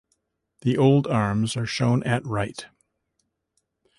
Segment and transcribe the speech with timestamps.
[0.61, 2.65] The old arms are shown at right.